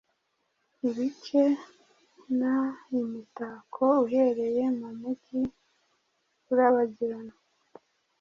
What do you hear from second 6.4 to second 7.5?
urabagirana